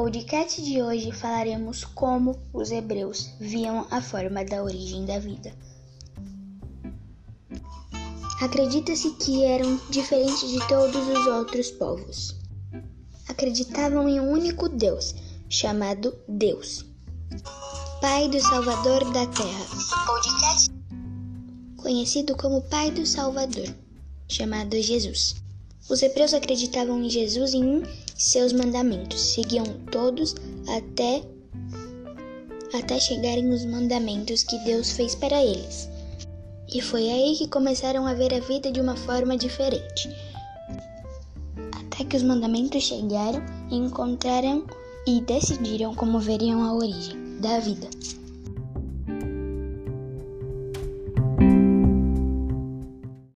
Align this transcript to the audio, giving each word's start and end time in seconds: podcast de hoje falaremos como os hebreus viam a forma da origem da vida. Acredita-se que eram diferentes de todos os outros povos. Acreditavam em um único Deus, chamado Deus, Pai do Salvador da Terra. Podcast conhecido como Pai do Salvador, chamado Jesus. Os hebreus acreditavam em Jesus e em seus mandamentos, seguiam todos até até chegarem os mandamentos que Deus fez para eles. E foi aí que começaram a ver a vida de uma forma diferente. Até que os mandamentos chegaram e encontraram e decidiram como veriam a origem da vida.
podcast 0.00 0.62
de 0.62 0.80
hoje 0.80 1.12
falaremos 1.12 1.84
como 1.84 2.34
os 2.54 2.70
hebreus 2.70 3.34
viam 3.38 3.86
a 3.90 4.00
forma 4.00 4.42
da 4.42 4.62
origem 4.62 5.04
da 5.04 5.18
vida. 5.18 5.52
Acredita-se 8.40 9.10
que 9.16 9.44
eram 9.44 9.78
diferentes 9.90 10.48
de 10.48 10.66
todos 10.68 11.06
os 11.06 11.26
outros 11.26 11.70
povos. 11.72 12.34
Acreditavam 13.28 14.08
em 14.08 14.18
um 14.18 14.32
único 14.32 14.70
Deus, 14.70 15.14
chamado 15.50 16.16
Deus, 16.26 16.86
Pai 18.00 18.26
do 18.26 18.40
Salvador 18.40 19.04
da 19.12 19.26
Terra. 19.26 19.66
Podcast 20.06 20.70
conhecido 21.76 22.34
como 22.38 22.62
Pai 22.62 22.90
do 22.90 23.04
Salvador, 23.04 23.68
chamado 24.26 24.80
Jesus. 24.80 25.34
Os 25.90 26.02
hebreus 26.02 26.32
acreditavam 26.32 27.02
em 27.02 27.10
Jesus 27.10 27.52
e 27.52 27.58
em 27.58 27.82
seus 28.16 28.52
mandamentos, 28.52 29.20
seguiam 29.20 29.64
todos 29.90 30.36
até 30.68 31.22
até 32.72 33.00
chegarem 33.00 33.50
os 33.50 33.64
mandamentos 33.64 34.44
que 34.44 34.56
Deus 34.58 34.92
fez 34.92 35.16
para 35.16 35.44
eles. 35.44 35.88
E 36.72 36.80
foi 36.80 37.10
aí 37.10 37.36
que 37.36 37.48
começaram 37.48 38.06
a 38.06 38.14
ver 38.14 38.32
a 38.32 38.38
vida 38.38 38.70
de 38.70 38.80
uma 38.80 38.94
forma 38.94 39.36
diferente. 39.36 40.08
Até 41.72 42.04
que 42.04 42.16
os 42.16 42.22
mandamentos 42.22 42.84
chegaram 42.84 43.42
e 43.72 43.76
encontraram 43.76 44.64
e 45.08 45.20
decidiram 45.22 45.92
como 45.96 46.20
veriam 46.20 46.62
a 46.62 46.72
origem 46.72 47.40
da 47.40 47.58
vida. 47.58 47.88